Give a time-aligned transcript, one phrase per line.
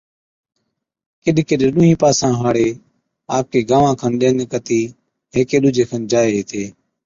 [1.23, 2.67] ڪِڏَ ڪِڏَ ڏُونَھين پاسان ھاڙي
[3.37, 4.79] آپڪي گانوان کن ڄَڃ ڪَتِي
[5.33, 6.63] ھيڪي ڏُوجي کن جائي ھِتي